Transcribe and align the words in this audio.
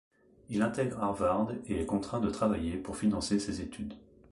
Il 0.49 0.63
intègre 0.63 0.97
Harvard 0.99 1.51
et 1.67 1.79
est 1.79 1.85
contraint 1.85 2.19
de 2.19 2.31
travailler 2.31 2.75
pour 2.77 2.97
financer 2.97 3.37
ses 3.39 3.61
études. 3.61 3.93